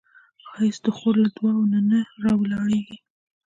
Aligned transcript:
ښایست 0.47 0.81
د 0.85 0.87
خور 0.97 1.15
له 1.23 1.29
دعاوو 1.35 1.69
نه 1.91 1.99
راولاړیږي 2.23 2.97